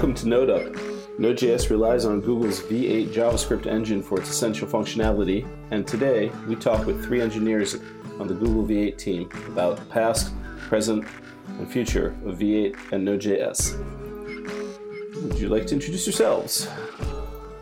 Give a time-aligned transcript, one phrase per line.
[0.00, 1.18] Welcome to NodeUp.
[1.18, 6.86] Node.js relies on Google's V8 JavaScript engine for its essential functionality, and today we talk
[6.86, 7.76] with three engineers
[8.18, 11.04] on the Google V8 team about the past, present,
[11.48, 13.76] and future of V8 and Node.js.
[15.22, 16.66] Would you like to introduce yourselves?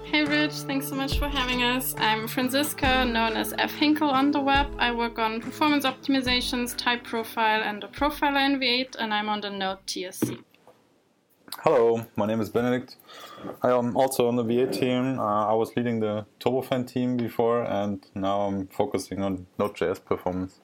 [0.04, 1.96] Hey Rich, thanks so much for having us.
[1.98, 4.68] I'm Franziska, known as fhinkel on the web.
[4.78, 9.40] I work on performance optimizations, type profile, and a profiler in V8, and I'm on
[9.40, 10.44] the Node TSC.
[11.56, 12.96] Hello, my name is Benedikt.
[13.62, 15.18] I am also on the V8 team.
[15.18, 20.60] Uh, I was leading the Turbofan team before, and now I'm focusing on Node.js performance.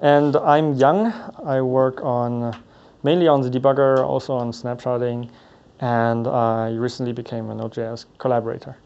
[0.00, 1.12] And I'm Yang.
[1.44, 2.56] I work on
[3.02, 5.30] mainly on the debugger, also on snapshotting,
[5.80, 8.76] and I recently became a Node.js collaborator.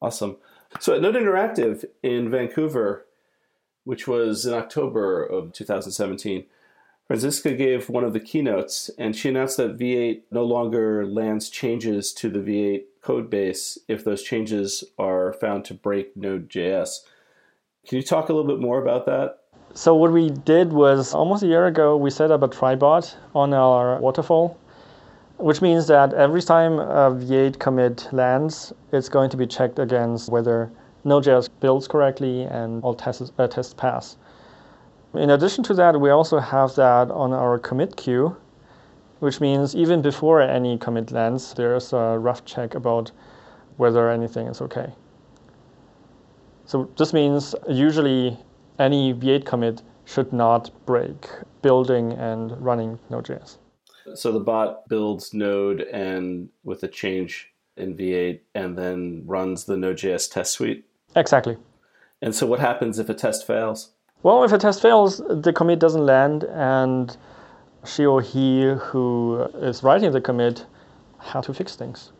[0.00, 0.38] Awesome.
[0.80, 3.06] So at Node Interactive in Vancouver,
[3.84, 6.46] which was in October of 2017,
[7.06, 12.14] Franziska gave one of the keynotes, and she announced that V8 no longer lands changes
[12.14, 17.00] to the V8 code base if those changes are found to break Node.js.
[17.86, 19.40] Can you talk a little bit more about that?
[19.74, 23.52] So what we did was almost a year ago, we set up a trybot on
[23.52, 24.58] our waterfall,
[25.36, 30.30] which means that every time a V8 commit lands, it's going to be checked against
[30.30, 30.70] whether
[31.04, 34.16] Node.js builds correctly and all tests, uh, tests pass.
[35.16, 38.36] In addition to that, we also have that on our commit queue,
[39.20, 43.12] which means even before any commit lands, there's a rough check about
[43.76, 44.92] whether anything is okay.
[46.66, 48.38] So this means usually
[48.78, 51.28] any V8 commit should not break
[51.62, 53.56] building and running Node.js.
[54.14, 59.76] So the bot builds Node and with a change in V8 and then runs the
[59.76, 60.84] Node.js test suite?
[61.16, 61.56] Exactly.
[62.20, 63.93] And so what happens if a test fails?
[64.24, 67.14] Well, if a test fails, the commit doesn't land, and
[67.84, 70.64] she or he who is writing the commit
[71.18, 72.10] has to fix things.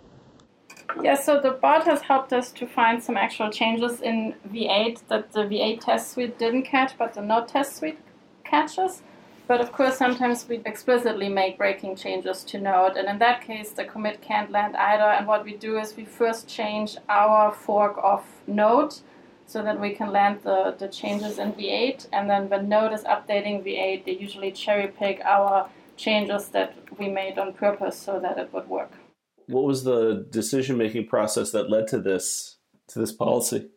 [1.03, 5.33] Yeah, so the bot has helped us to find some actual changes in V8 that
[5.33, 7.99] the V8 test suite didn't catch, but the Node test suite
[8.45, 9.01] catches.
[9.47, 13.71] But of course, sometimes we explicitly make breaking changes to Node, and in that case,
[13.71, 15.05] the commit can't land either.
[15.05, 18.95] And what we do is we first change our fork of Node
[19.47, 22.09] so that we can land the, the changes in V8.
[22.13, 27.09] And then when Node is updating V8, they usually cherry pick our changes that we
[27.09, 28.93] made on purpose so that it would work.
[29.47, 32.57] What was the decision making process that led to this
[32.89, 33.69] to this policy?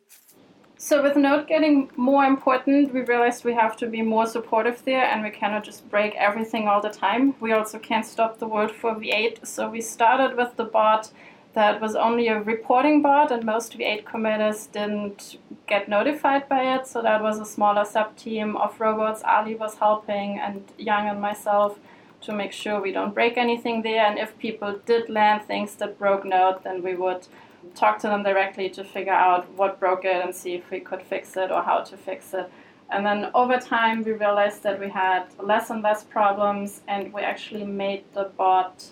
[0.79, 5.05] So with Node getting more important, we realized we have to be more supportive there
[5.05, 7.33] and we cannot just break everything all the time.
[7.39, 9.45] We also can't stop the world for V8.
[9.45, 11.09] So we started with the bot
[11.57, 16.85] that was only a reporting bot, and most V8 committers didn't get notified by it.
[16.85, 19.23] So that was a smaller sub team of robots.
[19.25, 21.79] Ali was helping, and Yang and myself
[22.21, 24.05] to make sure we don't break anything there.
[24.05, 27.27] And if people did land things that broke Node, then we would
[27.73, 31.01] talk to them directly to figure out what broke it and see if we could
[31.01, 32.51] fix it or how to fix it.
[32.91, 37.21] And then over time, we realized that we had less and less problems, and we
[37.23, 38.85] actually made the bot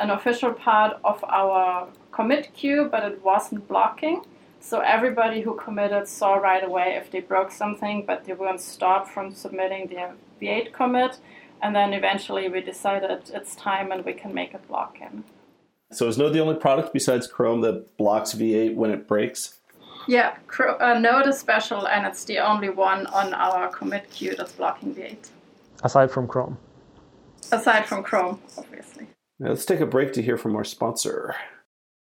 [0.00, 1.86] an official part of our
[2.20, 4.22] commit queue, but it wasn't blocking.
[4.60, 9.08] So everybody who committed saw right away if they broke something, but they weren't stopped
[9.08, 11.18] from submitting their V8 commit.
[11.62, 15.24] And then eventually we decided it's time and we can make it block him.
[15.92, 19.58] So is Node the only product besides Chrome that blocks V8 when it breaks?
[20.06, 24.52] Yeah, uh, Node is special and it's the only one on our commit queue that's
[24.52, 25.30] blocking V8.
[25.82, 26.58] Aside from Chrome.
[27.50, 29.06] Aside from Chrome, obviously.
[29.38, 31.34] Now let's take a break to hear from our sponsor.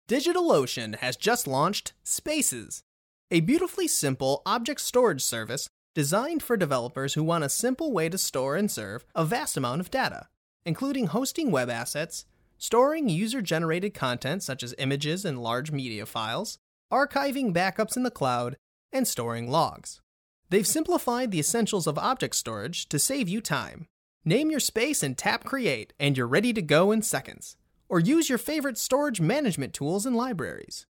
[0.09, 2.81] DigitalOcean has just launched Spaces,
[3.29, 8.17] a beautifully simple object storage service designed for developers who want a simple way to
[8.17, 10.27] store and serve a vast amount of data,
[10.65, 12.25] including hosting web assets,
[12.57, 16.57] storing user generated content such as images and large media files,
[16.91, 18.57] archiving backups in the cloud,
[18.91, 20.01] and storing logs.
[20.49, 23.85] They've simplified the essentials of object storage to save you time.
[24.25, 27.57] Name your space and tap Create, and you're ready to go in seconds
[27.89, 30.85] or use your favorite storage management tools and libraries.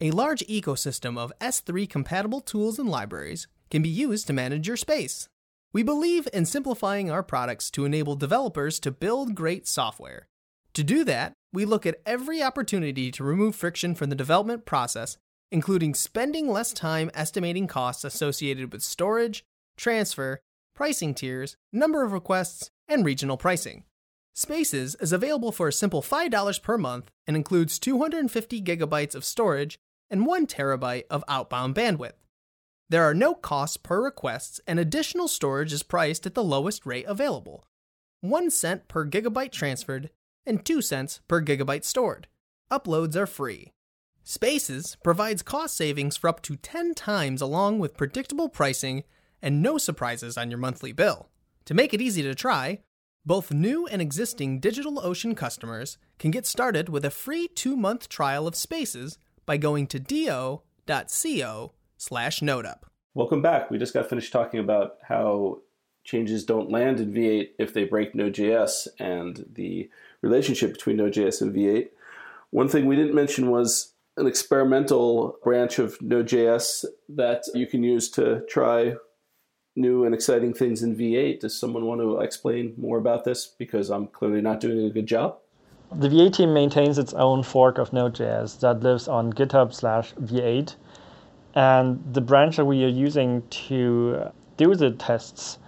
[0.00, 4.76] A large ecosystem of S3 compatible tools and libraries can be used to manage your
[4.76, 5.28] space.
[5.72, 10.28] We believe in simplifying our products to enable developers to build great software.
[10.74, 15.16] To do that, we look at every opportunity to remove friction from the development process,
[15.50, 19.44] including spending less time estimating costs associated with storage,
[19.76, 20.40] transfer,
[20.74, 23.84] pricing tiers, number of requests, and regional pricing.
[24.34, 29.78] Spaces is available for a simple $5 per month and includes 250 gigabytes of storage
[30.10, 32.14] and 1 terabyte of outbound bandwidth.
[32.88, 37.06] There are no costs per requests, and additional storage is priced at the lowest rate
[37.06, 37.64] available
[38.20, 40.10] 1 cent per gigabyte transferred
[40.46, 42.28] and 2 cents per gigabyte stored.
[42.70, 43.72] Uploads are free.
[44.22, 49.02] Spaces provides cost savings for up to 10 times along with predictable pricing
[49.42, 51.28] and no surprises on your monthly bill.
[51.66, 52.80] To make it easy to try,
[53.24, 58.56] both new and existing DigitalOcean customers can get started with a free 2-month trial of
[58.56, 62.82] Spaces by going to do.co slash nodeup.
[63.14, 63.70] Welcome back.
[63.70, 65.60] We just got finished talking about how
[66.04, 69.88] changes don't land in V8 if they break Node.js and the
[70.20, 71.90] relationship between Node.js and V8.
[72.50, 78.10] One thing we didn't mention was an experimental branch of Node.js that you can use
[78.10, 78.94] to try
[79.76, 81.40] new and exciting things in V8.
[81.40, 83.46] Does someone want to explain more about this?
[83.46, 85.38] Because I'm clearly not doing a good job.
[85.94, 90.76] The V8 team maintains its own fork of Node.js that lives on GitHub slash V8.
[91.54, 95.58] And the branch that we are using to do the tests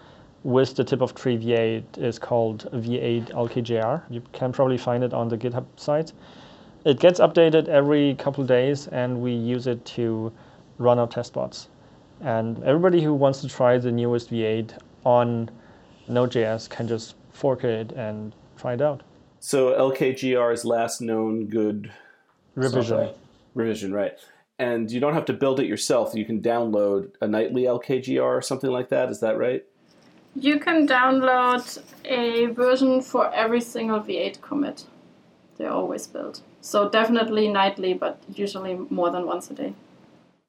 [0.42, 4.02] with the tip of tree V8 is called V8 LKGR.
[4.10, 6.12] You can probably find it on the GitHub site.
[6.84, 10.32] It gets updated every couple days, and we use it to
[10.78, 11.68] run our test bots.
[12.20, 15.50] And everybody who wants to try the newest V8 on
[16.08, 19.02] Node.js can just fork it and try it out.
[19.40, 21.92] So LKGR's last known good
[22.54, 22.82] Revision.
[22.82, 23.14] software.
[23.54, 24.14] Revision, right.
[24.58, 26.14] And you don't have to build it yourself.
[26.14, 29.10] You can download a nightly LKGR or something like that.
[29.10, 29.64] Is that right?
[30.36, 34.84] You can download a version for every single V8 commit.
[35.56, 36.40] They're always built.
[36.60, 39.74] So definitely nightly, but usually more than once a day.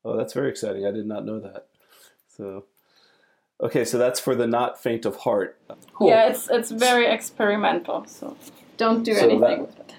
[0.06, 0.86] Oh, that's very exciting.
[0.86, 1.66] I did not know that.
[2.28, 2.66] So,
[3.60, 5.58] okay, so that's for the not faint of heart.
[5.94, 6.10] Cool.
[6.10, 8.06] Yeah, it's it's very experimental.
[8.06, 8.38] So
[8.78, 9.96] don't do So anything that- with it.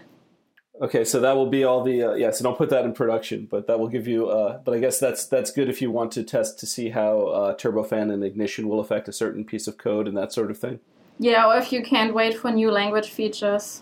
[0.79, 2.31] Okay, so that will be all the uh, yeah.
[2.31, 4.29] So don't put that in production, but that will give you.
[4.29, 7.20] Uh, but I guess that's that's good if you want to test to see how
[7.29, 10.59] uh, turbofan and ignition will affect a certain piece of code and that sort of
[10.59, 10.81] thing.
[11.19, 13.81] Yeah, or if you can't wait for new language features.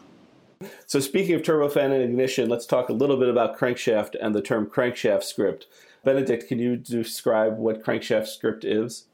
[0.87, 4.43] So speaking of turbofan and ignition, let's talk a little bit about crankshaft and the
[4.43, 5.67] term crankshaft script.
[6.05, 9.07] Benedikt, can you describe what crankshaft script is?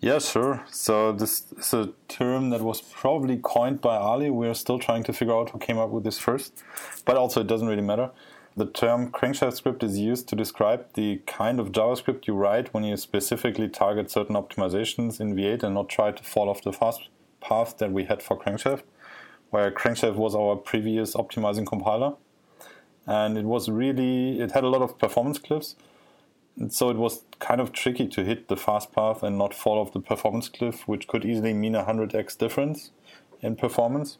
[0.00, 0.64] Yeah, sure.
[0.70, 4.30] So this is a term that was probably coined by Ali.
[4.30, 6.62] We're still trying to figure out who came up with this first,
[7.04, 8.10] but also it doesn't really matter.
[8.56, 12.84] The term crankshaft script is used to describe the kind of JavaScript you write when
[12.84, 17.08] you specifically target certain optimizations in V8 and not try to fall off the fast
[17.40, 18.82] path that we had for crankshaft,
[19.50, 22.14] where crankshaft was our previous optimizing compiler.
[23.06, 25.76] And it was really, it had a lot of performance cliffs.
[26.58, 29.78] And so it was kind of tricky to hit the fast path and not fall
[29.78, 32.90] off the performance cliff, which could easily mean a 100x difference
[33.40, 34.18] in performance.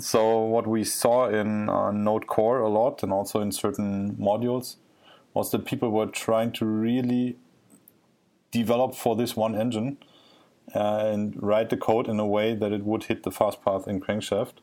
[0.00, 4.76] So what we saw in uh, Node Core a lot and also in certain modules
[5.32, 7.36] was that people were trying to really
[8.50, 9.98] develop for this one engine
[10.74, 13.88] Uh, and write the code in a way that it would hit the fast path
[13.88, 14.54] in Crankshaft.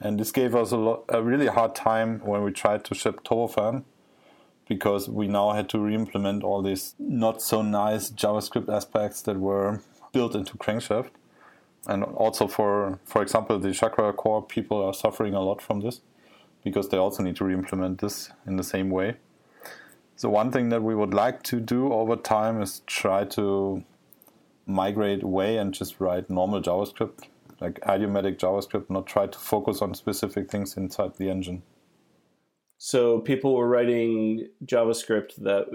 [0.00, 3.84] And this gave us a, a really hard time when we tried to ship Turbofan
[4.68, 9.80] because we now had to re-implement all these not so nice JavaScript aspects that were
[10.12, 11.10] built into Crankshaft.
[11.86, 16.00] And also for, for example, the Chakra core people are suffering a lot from this
[16.64, 19.16] because they also need to re-implement this in the same way.
[20.16, 23.84] So one thing that we would like to do over time is try to
[24.68, 27.24] migrate away and just write normal JavaScript,
[27.60, 31.62] like idiomatic JavaScript, not try to focus on specific things inside the engine.
[32.76, 35.66] So people were writing JavaScript that,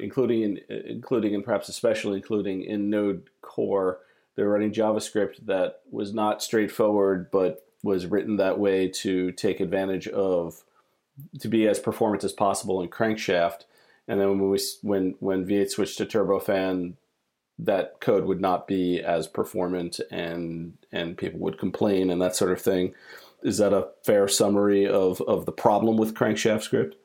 [0.00, 4.00] including in, including and perhaps especially including in Node Core,
[4.34, 9.60] they were writing JavaScript that was not straightforward, but was written that way to take
[9.60, 10.64] advantage of,
[11.38, 13.60] to be as performant as possible in Crankshaft.
[14.08, 16.94] And then when we when when V8 switched to Turbofan,
[17.58, 22.52] that code would not be as performant, and and people would complain and that sort
[22.52, 22.94] of thing.
[23.42, 26.96] Is that a fair summary of, of the problem with Crankshaft script?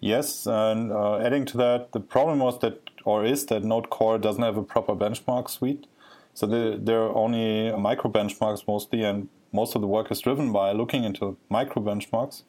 [0.00, 4.18] Yes, and uh, adding to that, the problem was that, or is that Node Core
[4.18, 5.86] doesn't have a proper benchmark suite.
[6.34, 10.52] So the, there are only micro benchmarks mostly, and most of the work is driven
[10.52, 12.42] by looking into micro benchmarks.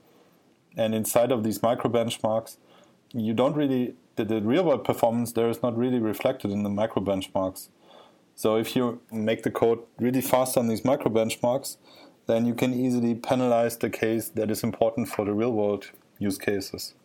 [0.76, 2.58] And inside of these micro benchmarks,
[3.14, 6.70] you don't really, the, the real world performance there is not really reflected in the
[6.70, 7.70] micro benchmarks.
[8.36, 11.78] So if you make the code really fast on these micro benchmarks,
[12.28, 16.38] then you can easily penalize the case that is important for the real world use
[16.38, 16.96] cases.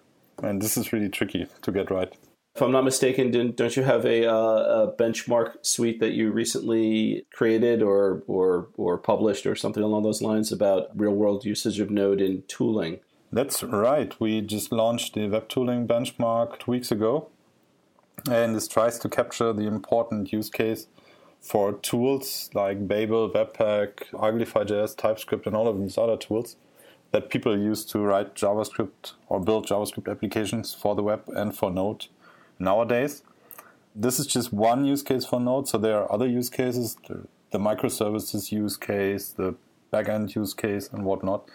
[0.42, 2.12] And this is really tricky to get right.
[2.56, 4.34] If I'm not mistaken, don't you have a, uh,
[4.88, 10.20] a benchmark suite that you recently created or, or, or published or something along those
[10.20, 12.98] lines about real world usage of Node in tooling?
[13.32, 14.12] That's right.
[14.20, 17.28] We just launched the web tooling benchmark two weeks ago.
[18.30, 20.88] And this tries to capture the important use case
[21.40, 26.56] for tools like Babel, Webpack, Uglify.js, TypeScript, and all of these other tools.
[27.12, 31.70] that people use to write JavaScript or build JavaScript applications for the web and for
[31.70, 32.06] Node
[32.58, 33.22] nowadays.
[33.94, 37.26] This is just one use case for Node, so there are other use cases, the,
[37.50, 39.56] the microservices use case, the
[39.92, 41.48] backend use case, and whatnot.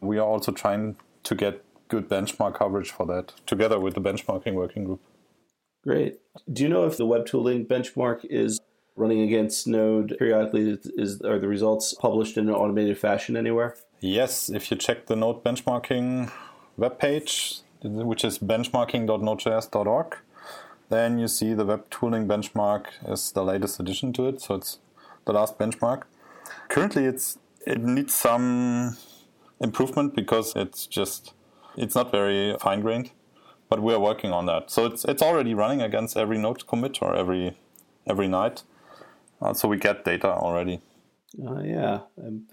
[0.00, 4.54] We are also trying to get good benchmark coverage for that, together with the benchmarking
[4.54, 5.00] working group.
[5.82, 6.20] Great.
[6.52, 8.60] Do you know if the web tooling benchmark is
[8.96, 10.78] running against Node periodically?
[10.96, 13.76] Is are the results published in an automated fashion anywhere?
[14.00, 16.30] Yes, if you check the Node benchmarking
[16.78, 20.16] webpage, which is benchmarking.nodejs.org,
[20.88, 24.78] then you see the web tooling benchmark is the latest addition to it, so it's
[25.24, 26.02] the last benchmark.
[26.68, 28.96] Currently, it's it needs some
[29.60, 31.32] improvement because it's just
[31.76, 33.10] it's not very fine grained,
[33.68, 34.70] but we are working on that.
[34.70, 37.58] So it's it's already running against every node commit or every
[38.06, 38.62] every night,
[39.40, 40.80] uh, so we get data already.
[41.46, 42.00] Uh, yeah,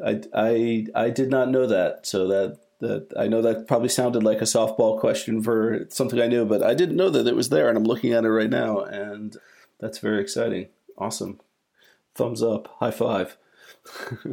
[0.03, 2.05] I, I I did not know that.
[2.05, 6.27] So that that I know that probably sounded like a softball question for something I
[6.27, 8.49] knew, but I didn't know that it was there, and I'm looking at it right
[8.49, 9.37] now, and
[9.79, 10.69] that's very exciting.
[10.97, 11.39] Awesome,
[12.13, 13.37] thumbs up, high five.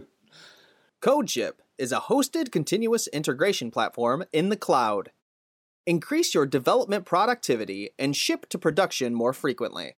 [1.00, 5.10] Code CodeShip is a hosted continuous integration platform in the cloud.
[5.86, 9.96] Increase your development productivity and ship to production more frequently.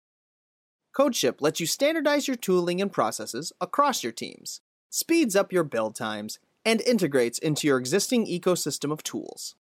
[0.97, 5.95] CodeShip lets you standardize your tooling and processes across your teams, speeds up your build
[5.95, 9.57] times, and integrates into your existing ecosystem of tools.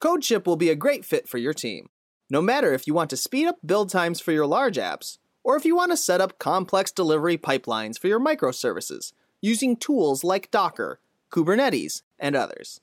[0.00, 1.88] CodeShip will be a great fit for your team,
[2.30, 5.56] no matter if you want to speed up build times for your large apps, or
[5.56, 10.50] if you want to set up complex delivery pipelines for your microservices using tools like
[10.50, 11.00] Docker,
[11.34, 12.80] Kubernetes, and others.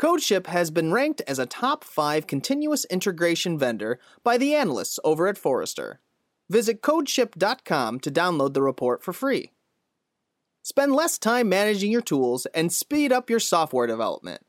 [0.00, 5.26] CodeShip has been ranked as a top 5 continuous integration vendor by the analysts over
[5.26, 5.98] at Forrester.
[6.48, 9.50] Visit codeship.com to download the report for free.
[10.62, 14.42] Spend less time managing your tools and speed up your software development.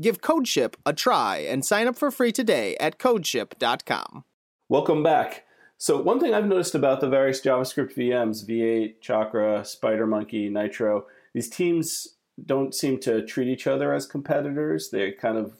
[0.00, 4.24] Give CodeShip a try and sign up for free today at codeship.com.
[4.68, 5.44] Welcome back.
[5.78, 11.48] So one thing I've noticed about the various JavaScript VMs, V8, Chakra, SpiderMonkey, Nitro, these
[11.48, 12.16] teams
[12.46, 14.90] don't seem to treat each other as competitors.
[14.90, 15.54] They kind of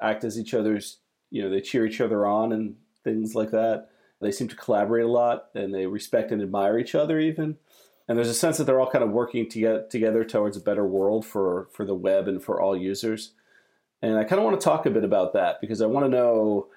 [0.00, 0.98] act as each other's,
[1.30, 3.88] you know, they cheer each other on and things like that.
[4.20, 7.56] They seem to collaborate a lot and they respect and admire each other even.
[8.08, 10.60] And there's a sense that they're all kind of working to get together towards a
[10.60, 13.32] better world for, for the web and for all users.
[14.00, 16.10] And I kind of want to talk a bit about that because I want to
[16.10, 16.68] know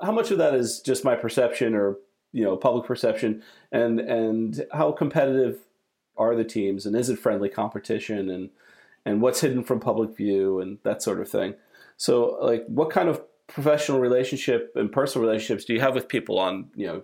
[0.00, 1.98] how much of that is just my perception or
[2.32, 5.60] you know public perception and and how competitive
[6.16, 8.50] are the teams and is it friendly competition and
[9.08, 11.54] and what's hidden from public view and that sort of thing.
[11.96, 16.38] So like what kind of professional relationship and personal relationships do you have with people
[16.38, 17.02] on, you know,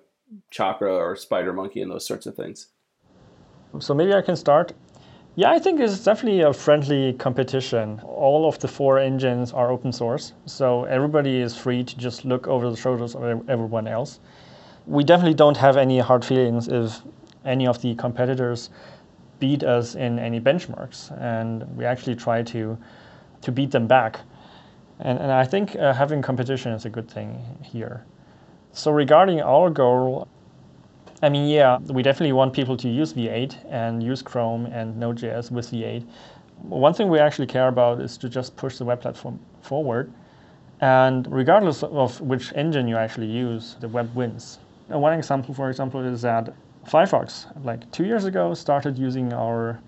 [0.50, 2.68] Chakra or spider monkey and those sorts of things?
[3.78, 4.72] So maybe I can start.
[5.36, 8.00] Yeah, I think it's definitely a friendly competition.
[8.04, 12.46] All of the four engines are open source, so everybody is free to just look
[12.46, 14.20] over the shoulders of everyone else.
[14.86, 17.00] We definitely don't have any hard feelings if
[17.44, 18.70] any of the competitors
[19.38, 22.78] beat us in any benchmarks, and we actually try to
[23.42, 24.20] to beat them back.
[25.00, 28.04] And, and I think uh, having competition is a good thing here.
[28.72, 30.28] So regarding our goal,
[31.22, 35.50] I mean, yeah, we definitely want people to use V8 and use Chrome and Node.js
[35.50, 36.04] with V8.
[36.62, 40.12] One thing we actually care about is to just push the web platform forward.
[40.80, 44.58] And regardless of which engine you actually use, the web wins.
[44.88, 46.52] One example, for example, is that
[46.86, 49.80] Firefox, like two years ago, started using our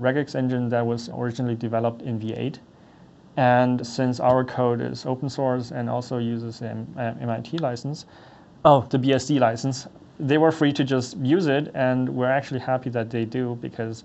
[0.00, 2.58] regex engine that was originally developed in V8.
[3.36, 8.06] And since our code is open source and also uses an uh, MIT license,
[8.64, 9.88] oh, the BSD license,
[10.20, 11.70] they were free to just use it.
[11.74, 14.04] And we're actually happy that they do because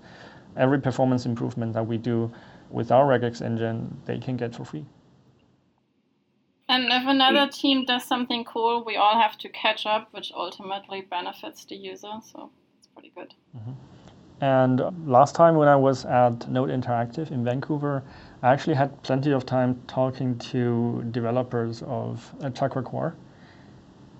[0.56, 2.30] every performance improvement that we do
[2.70, 4.84] with our regex engine, they can get for free.
[6.70, 11.00] And if another team does something cool, we all have to catch up, which ultimately
[11.00, 12.12] benefits the user.
[12.32, 13.34] So it's pretty good.
[13.56, 13.72] Mm-hmm.
[14.40, 18.04] And last time when I was at Node Interactive in Vancouver,
[18.44, 23.16] I actually had plenty of time talking to developers of Chakra Core.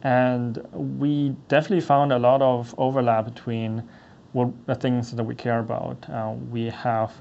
[0.02, 3.88] And we definitely found a lot of overlap between
[4.32, 6.04] what the things that we care about.
[6.10, 7.12] Uh, we have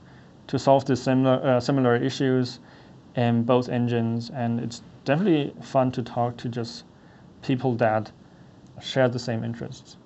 [0.47, 2.59] to solve the similar uh, similar issues
[3.15, 6.83] in both engines, and it's definitely fun to talk to just
[7.41, 8.11] people that
[8.79, 9.97] share the same interests.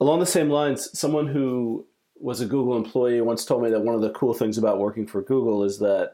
[0.00, 1.86] Along the same lines, someone who
[2.16, 5.06] was a Google employee once told me that one of the cool things about working
[5.06, 6.12] for Google is that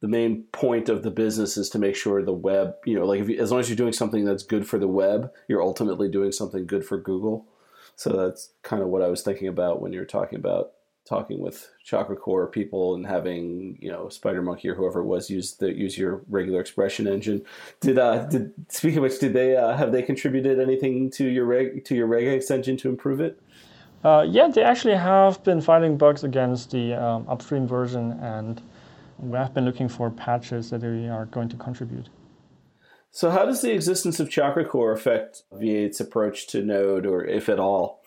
[0.00, 3.28] the main point of the business is to make sure the web, you know, like
[3.28, 6.32] you, as long as you're doing something that's good for the web, you're ultimately doing
[6.32, 7.46] something good for Google.
[7.94, 10.72] So that's kind of what I was thinking about when you were talking about
[11.08, 15.54] talking with Chakra Core people and having you know SpiderMonkey or whoever it was use
[15.54, 17.42] the use your regular expression engine.
[17.80, 21.46] Did uh did speaking of which, did they uh, have they contributed anything to your
[21.46, 23.40] reg to your regex engine to improve it?
[24.04, 28.62] Uh, yeah, they actually have been finding bugs against the um, upstream version, and
[29.18, 32.08] we have been looking for patches that they are going to contribute.
[33.10, 37.48] So, how does the existence of Chakra Core affect V8's approach to Node, or if
[37.48, 37.97] at all?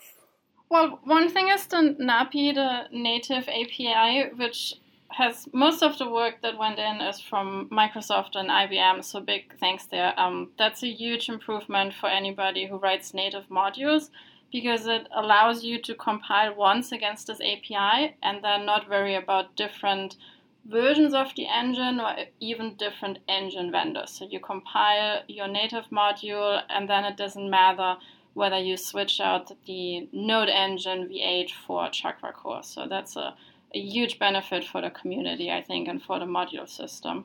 [0.72, 4.76] Well, one thing is the NAPI, the native API, which
[5.10, 9.04] has most of the work that went in is from Microsoft and IBM.
[9.04, 10.18] So big thanks there.
[10.18, 14.08] Um, that's a huge improvement for anybody who writes native modules
[14.50, 19.54] because it allows you to compile once against this API and then not worry about
[19.56, 20.16] different
[20.64, 24.08] versions of the engine or even different engine vendors.
[24.08, 27.98] So you compile your native module and then it doesn't matter
[28.34, 32.62] whether you switch out the Node engine V8 for Chakra Core.
[32.62, 33.34] So that's a,
[33.74, 37.24] a huge benefit for the community, I think, and for the module system.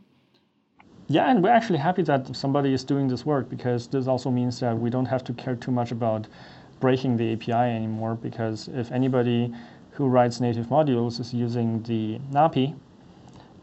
[1.10, 4.60] Yeah, and we're actually happy that somebody is doing this work because this also means
[4.60, 6.28] that we don't have to care too much about
[6.82, 9.54] breaking the API anymore because if anybody
[9.92, 12.76] who writes native modules is using the NAPI,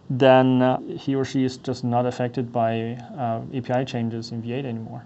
[0.08, 4.64] then uh, he or she is just not affected by uh, API changes in V8
[4.64, 5.04] anymore.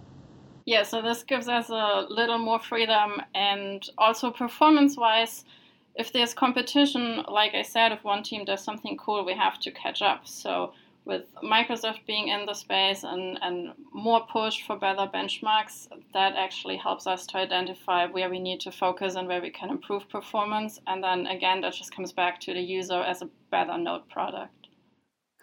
[0.68, 5.46] Yeah, so this gives us a little more freedom and also performance wise,
[5.94, 9.70] if there's competition, like I said, if one team does something cool, we have to
[9.70, 10.28] catch up.
[10.28, 10.74] So
[11.06, 16.76] with Microsoft being in the space and, and more push for better benchmarks, that actually
[16.76, 20.82] helps us to identify where we need to focus and where we can improve performance.
[20.86, 24.57] And then again, that just comes back to the user as a better node product.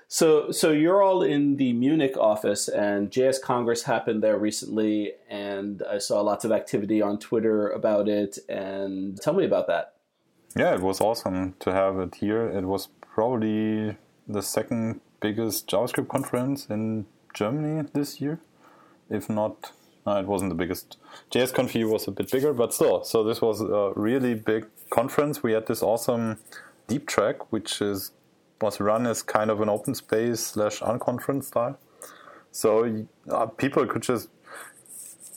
[0.07, 5.97] So, so you're all in the Munich office, and JSKongress happened there recently, and I
[5.97, 8.37] saw lots of activity on Twitter about it.
[8.47, 9.93] And tell me about that.
[10.55, 12.47] Yeah, it was awesome to have it here.
[12.47, 18.39] It was probably the second biggest JavaScript conference in Germany this year,
[19.09, 19.71] if not.
[20.05, 20.97] No, it wasn't the biggest.
[21.31, 23.03] JSConf was a bit bigger, but still.
[23.03, 25.41] So this was a really big conference.
[25.41, 26.37] We had this awesome
[26.87, 28.11] deep track, which is
[28.61, 31.77] was run as kind of an open space slash unconference style.
[32.51, 34.29] So uh, people could just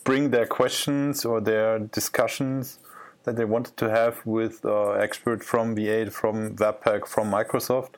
[0.05, 2.79] bring their questions or their discussions
[3.25, 7.95] that they wanted to have with uh, expert from V8, from Webpack, from Microsoft,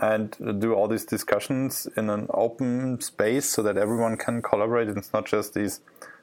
[0.00, 4.88] and do all these discussions in an open space so that everyone can collaborate.
[4.88, 5.80] It's not just these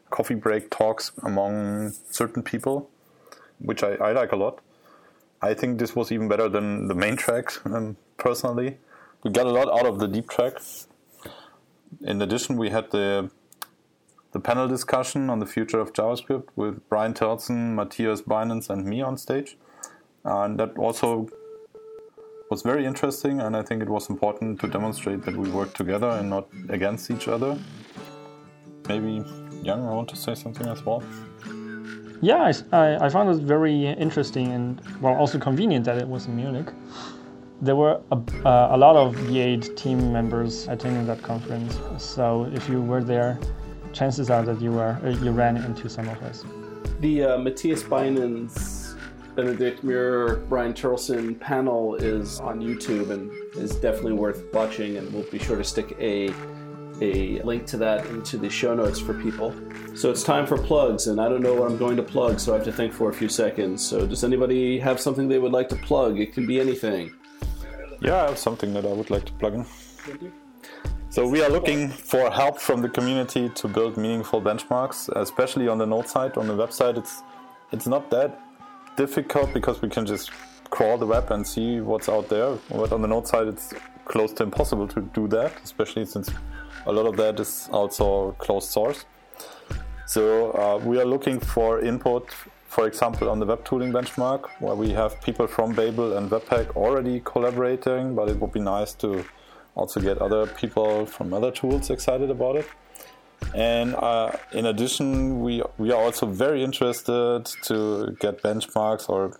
[0.09, 2.89] coffee break talks among certain people,
[3.59, 4.61] which I, I like a lot.
[5.41, 8.77] I think this was even better than the main track, um, personally.
[9.23, 10.53] We got a lot out of the deep track.
[12.01, 13.29] In addition, we had the
[14.33, 19.01] the panel discussion on the future of JavaScript with Brian Terlson, Mathias Bynens, and me
[19.01, 19.57] on stage.
[20.23, 21.29] And that also
[22.49, 26.09] was very interesting, and I think it was important to demonstrate that we work together
[26.09, 27.57] and not against each other.
[28.87, 29.23] Maybe
[29.63, 31.03] Yang, I want to say something as well.
[32.21, 36.35] Yeah, I, I found it very interesting and well also convenient that it was in
[36.35, 36.73] Munich.
[37.61, 42.69] There were a, uh, a lot of V8 team members attending that conference, so if
[42.69, 43.39] you were there,
[43.93, 46.43] chances are that you were uh, you ran into some of us.
[46.99, 48.95] The uh, Mathias Bynens,
[49.35, 55.29] Benedikt Meurer, Brian Terlson panel is on YouTube and is definitely worth watching, and we'll
[55.31, 56.33] be sure to stick a
[57.01, 59.53] a link to that into the show notes for people.
[59.95, 62.53] So it's time for plugs, and I don't know what I'm going to plug, so
[62.53, 63.85] I have to think for a few seconds.
[63.85, 66.19] So does anybody have something they would like to plug?
[66.19, 67.13] It can be anything.
[67.99, 69.65] Yeah, I have something that I would like to plug in.
[71.09, 75.77] So we are looking for help from the community to build meaningful benchmarks, especially on
[75.77, 76.37] the node side.
[76.37, 77.23] On the website, it's
[77.71, 78.39] it's not that
[78.97, 80.31] difficult because we can just
[80.69, 82.57] crawl the web and see what's out there.
[82.69, 83.73] But on the node side, it's
[84.07, 86.29] close to impossible to do that, especially since
[86.85, 89.05] a lot of that is also closed source.
[90.05, 92.31] So uh, we are looking for input,
[92.69, 96.75] for example, on the web tooling benchmark, where we have people from Babel and Webpack
[96.75, 99.25] already collaborating, but it would be nice to
[99.75, 102.67] also get other people from other tools excited about it.
[103.53, 109.39] And uh, in addition, we, we are also very interested to get benchmarks or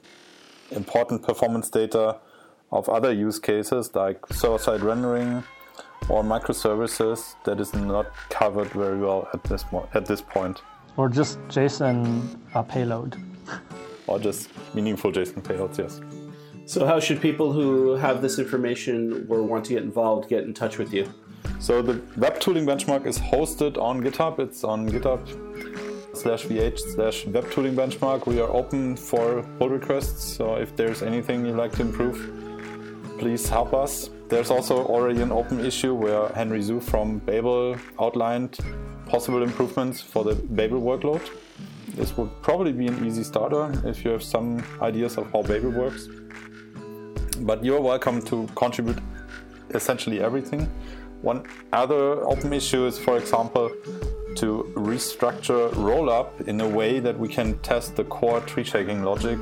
[0.71, 2.17] important performance data
[2.71, 5.43] of other use cases like server-side rendering,
[6.09, 10.61] or microservices that is not covered very well at this at this point.
[10.95, 13.17] Or just JSON uh, payload.
[14.07, 16.01] or just meaningful JSON payloads, yes.
[16.65, 20.53] So, how should people who have this information or want to get involved get in
[20.53, 21.09] touch with you?
[21.59, 24.39] So, the web tooling benchmark is hosted on GitHub.
[24.39, 25.21] It's on GitHub
[26.13, 28.25] slash v8 slash web tooling benchmark.
[28.25, 32.46] We are open for pull requests, so if there's anything you'd like to improve,
[33.17, 34.09] please help us.
[34.29, 38.57] There's also already an open issue where Henry Zhu from Babel outlined
[39.07, 41.21] possible improvements for the Babel workload.
[41.95, 45.71] This would probably be an easy starter if you have some ideas of how Babel
[45.71, 46.07] works.
[47.39, 48.99] But you're welcome to contribute
[49.73, 50.69] essentially everything.
[51.21, 53.71] One other open issue is, for example,
[54.35, 59.39] to restructure rollup in a way that we can test the core tree shaking logic,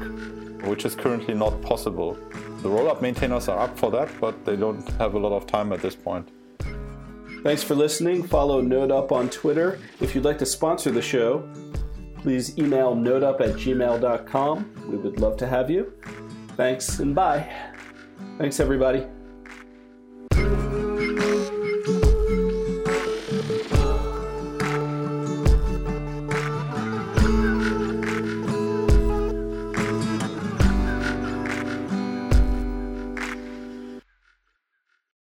[0.64, 2.14] which is currently not possible.
[2.62, 5.72] The rollup maintainers are up for that, but they don't have a lot of time
[5.72, 6.30] at this point.
[7.44, 8.24] Thanks for listening.
[8.24, 9.80] Follow NodeUp on Twitter.
[10.02, 11.48] If you'd like to sponsor the show,
[12.18, 14.90] please email nodeup at gmail.com.
[14.90, 15.94] We would love to have you.
[16.58, 17.48] Thanks and bye.
[18.40, 19.06] Thanks, everybody.